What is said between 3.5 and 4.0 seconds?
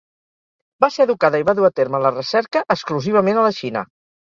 la Xina.